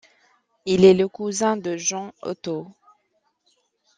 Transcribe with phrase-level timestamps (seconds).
[0.65, 2.65] Il est le cousin de John Otto.